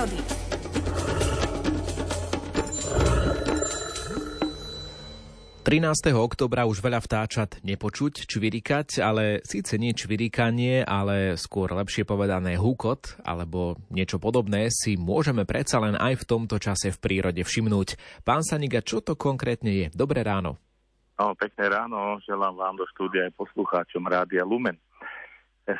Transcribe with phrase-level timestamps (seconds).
[0.00, 0.18] prírody.
[5.60, 6.16] 13.
[6.16, 13.20] oktobra už veľa vtáčat nepočuť, čvirikať, ale síce nie čvirikanie, ale skôr lepšie povedané hukot
[13.22, 18.00] alebo niečo podobné si môžeme predsa len aj v tomto čase v prírode všimnúť.
[18.26, 19.86] Pán Saniga, čo to konkrétne je?
[19.94, 20.58] Dobré ráno.
[21.20, 24.80] No, pekné ráno, želám vám do štúdia aj poslucháčom Rádia Lumen.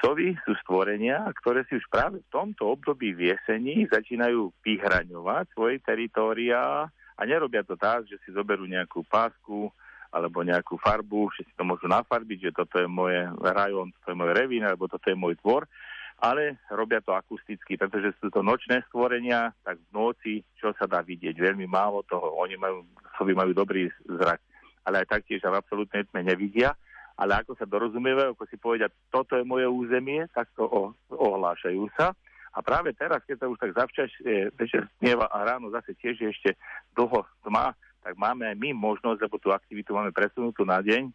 [0.00, 5.76] Sovy sú stvorenia, ktoré si už práve v tomto období v jeseni začínajú vyhraňovať svoje
[5.84, 9.68] teritória a nerobia to tak, že si zoberú nejakú pásku
[10.14, 14.16] alebo nejakú farbu, že si to môžu nafarbiť, že toto je moje rajón, toto je
[14.16, 15.68] môj revín, alebo toto je môj dvor,
[16.16, 21.04] ale robia to akusticky, pretože sú to nočné stvorenia, tak v noci, čo sa dá
[21.04, 22.88] vidieť, veľmi málo toho, oni majú,
[23.20, 24.40] soby majú dobrý zrak,
[24.88, 26.72] ale aj taktiež v absolútnej tme nevidia,
[27.16, 32.12] ale ako sa dorozumievajú, ako si povedia, toto je moje územie, tak to ohlášajú sa
[32.56, 36.16] a práve teraz, keď sa už tak zavčas e, večer snieva a ráno zase tiež
[36.24, 36.56] ešte
[36.96, 41.12] dlho tma, tak máme aj my možnosť, lebo tú aktivitu máme presunutú na deň,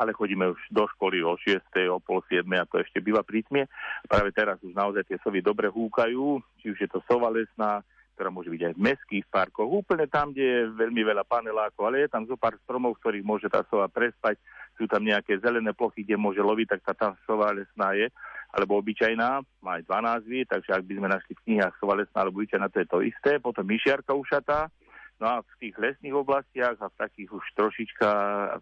[0.00, 1.60] ale chodíme už do školy o 6.
[1.92, 2.48] o pol 7.
[2.56, 3.68] a to ešte býva pri tmie.
[4.08, 7.84] Práve teraz už naozaj tie sovy dobre húkajú, či už je to sova lesná,
[8.16, 12.08] ktorá môže byť aj v mestských parkoch, úplne tam, kde je veľmi veľa panelákov, ale
[12.08, 14.40] je tam zo pár stromov, ktorých môže tá sova prespať,
[14.80, 18.08] sú tam nejaké zelené plochy, kde môže loviť, tak tá, tá sova lesná je
[18.56, 22.40] alebo obyčajná, má aj dva názvy, takže ak by sme našli v knihách sovalesná alebo
[22.40, 23.30] obyčajná, to je to isté.
[23.36, 24.72] Potom myšiarka ušatá,
[25.20, 28.08] no a v tých lesných oblastiach a v takých už trošička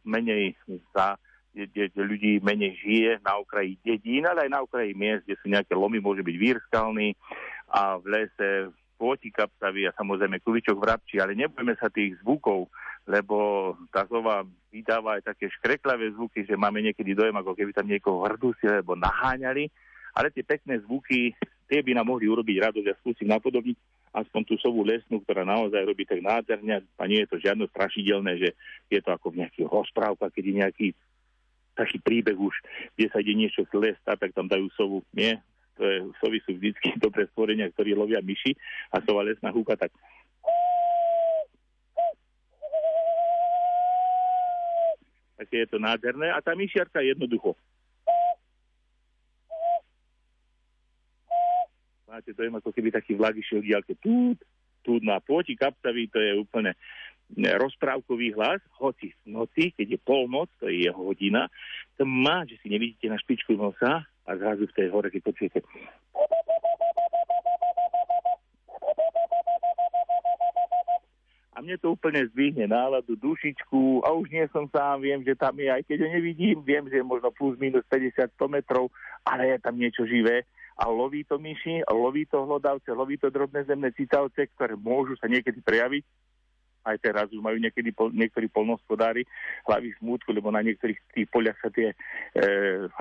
[0.03, 0.59] menej
[0.91, 1.15] za
[1.55, 5.79] kde, ľudí menej žije na okraji dedín, ale aj na okraji miest, kde sú nejaké
[5.79, 7.15] lomy, môže byť vír skalný
[7.71, 12.71] a v lese pôti kapsavy a samozrejme kuličok vrabčí, ale nebojme sa tých zvukov,
[13.05, 17.91] lebo tá zova vydáva aj také škreklavé zvuky, že máme niekedy dojem, ako keby tam
[17.91, 19.69] niekoho hrdusili alebo naháňali
[20.15, 21.35] ale tie pekné zvuky,
[21.67, 22.87] tie by nám mohli urobiť radosť.
[22.87, 23.75] Ja skúsim napodobniť
[24.15, 28.39] aspoň tú sovú lesnú, ktorá naozaj robí tak nádherne a nie je to žiadno strašidelné,
[28.39, 28.49] že
[28.95, 30.87] je to ako v nejakých rozprávkach, keď je nejaký
[31.75, 32.55] taký príbeh už,
[32.95, 35.03] kde sa ide niečo les, tak tam dajú sovu.
[35.11, 35.43] Nie,
[35.75, 36.71] to je, sovy sú vždy
[37.05, 38.55] dobré stvorenia, ktorí lovia myši
[38.95, 39.91] a sova lesná húka tak.
[45.35, 47.59] Také je to nádherné a tá myšiarka jednoducho.
[52.07, 54.39] Máte dojem, ako keby taký vlak išiel diálke tút,
[54.87, 56.79] tút na pôti kapsavý, to je úplne
[57.35, 61.51] rozprávkový hlas, hoci v noci, keď je polnoc, to je jeho hodina,
[61.99, 65.59] to má, že si nevidíte na špičku nosa a zrazu v tej hore, keď počujete
[71.55, 75.55] a mne to úplne zdvihne náladu, dušičku a už nie som sám, viem, že tam
[75.55, 78.91] je, aj keď ho nevidím, viem, že je možno plus minus 50-100 metrov,
[79.23, 80.43] ale je tam niečo živé
[80.75, 85.31] a loví to myši, loví to hlodavce, loví to drobné zemné cicavce, ktoré môžu sa
[85.31, 86.03] niekedy prejaviť.
[86.85, 89.25] Aj teraz už majú niekedy pol, niektorí polnospodári
[89.65, 91.97] hlavy smútku, lebo na niektorých tých poliach sa tie e,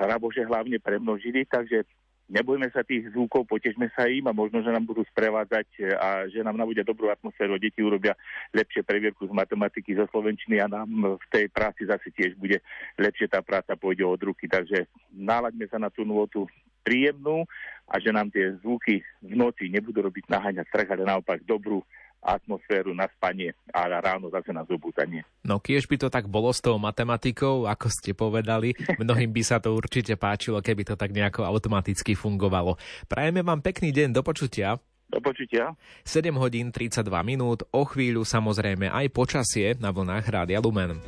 [0.00, 1.84] hrabože hlavne premnožili, takže
[2.32, 6.24] nebojme sa tých zvukov, potežme sa im a možno, že nám budú sprevádzať e, a
[6.32, 7.60] že nám nabudia dobrú atmosféru.
[7.60, 8.16] Deti urobia
[8.56, 12.64] lepšie previerku z matematiky, zo slovenčiny a nám v tej práci zase tiež bude
[12.96, 14.48] lepšie tá práca pôjde od ruky.
[14.48, 16.48] Takže nálaďme sa na tú nôtu
[16.84, 17.48] príjemnú
[17.88, 21.80] a že nám tie zvuky v noci nebudú robiť naháňať strach, ale naopak dobrú
[22.24, 25.22] atmosféru na spanie a ráno zase na zobútanie.
[25.44, 29.60] No kiež by to tak bolo s tou matematikou, ako ste povedali, mnohým by sa
[29.60, 32.80] to určite páčilo, keby to tak nejako automaticky fungovalo.
[33.06, 34.80] Prajeme vám pekný deň, do počutia.
[35.12, 35.76] Do počutia.
[36.08, 40.98] 7 hodín 32 minút, o chvíľu samozrejme aj počasie na vlnách Rádia Lumen.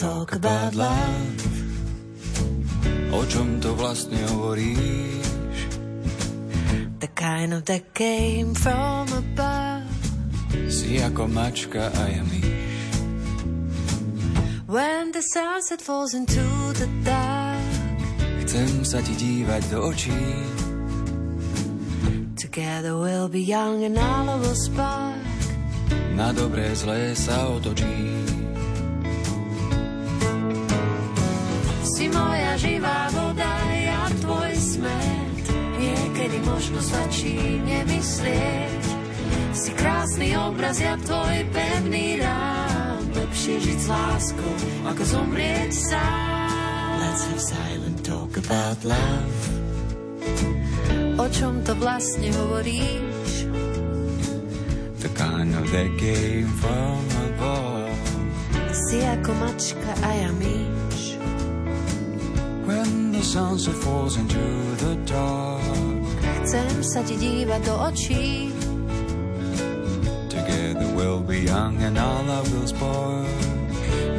[0.00, 1.36] Talk about love.
[3.12, 5.28] O čom to vlastne hovoríš?
[7.04, 9.84] The kind of that came from above.
[10.72, 12.48] Si ako mačka a ja myš.
[14.64, 16.48] When the sunset falls into
[16.80, 17.60] the dark.
[18.40, 20.24] Chcem sa ti dívať do očí.
[22.40, 25.20] Together we'll be young and all will spark.
[26.16, 28.29] Na dobré zlé sa otočí.
[32.00, 35.44] Si moja živá voda, ja tvoj smet.
[35.76, 38.82] Niekedy možno stačí nemyslieť.
[39.52, 43.04] Si krásny obraz, ja tvoj pevný rám.
[43.04, 44.54] Lepšie žiť s láskou,
[44.88, 47.04] ako zomrieť sám.
[47.04, 49.40] Let's have silent talk about love.
[51.20, 53.44] O čom to vlastne hovoríš?
[55.04, 57.92] the kind of that came from above.
[58.72, 60.79] Si ako mačka a ja myš.
[63.20, 64.40] The sunset falls into
[64.80, 65.60] the dark.
[66.40, 68.48] Chcem sa ti dívať do očí.
[70.32, 73.28] Together we'll be young and all our will spoil.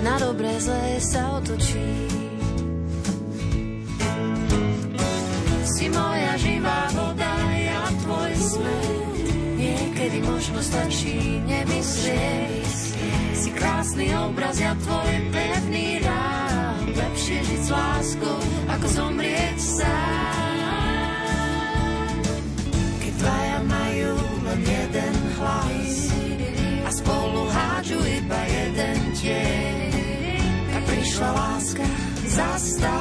[0.06, 1.82] Na dobré zlé sa otočí.
[5.66, 9.18] Si moja živá voda, ja tvoj smet.
[9.58, 12.62] Niekedy možno stačí nemyslieť
[13.42, 15.71] Si krásny obraz, ja tvoj pevný
[17.72, 20.56] láskou, ako zomrieť sám.
[23.00, 24.14] Keď dvaja majú
[24.46, 25.96] len jeden hlas
[26.86, 29.94] A spolu hádžu iba jeden tieň
[30.70, 31.86] Tak prišla láska,
[32.28, 33.01] zastal